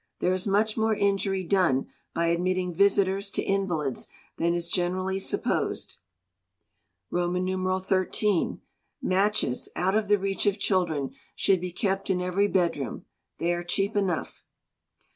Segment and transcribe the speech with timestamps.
[0.17, 5.99] There is much more injury done by admitting visitors to invalids than is generally supposed.
[7.13, 8.57] xiii.
[8.99, 13.05] Matches, out of the reach of children, should be kept in every bedroom.
[13.37, 14.43] They are cheap enough.